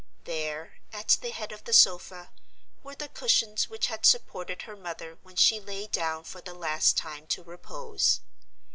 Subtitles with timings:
[0.23, 2.31] There, at the head of the sofa,
[2.81, 6.97] were the cushions which had supported her mother when she lay down for the last
[6.97, 8.19] time to repose.